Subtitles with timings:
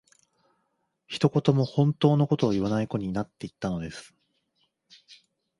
[1.05, 4.15] 一言も本当の事を言わない子になっていたのです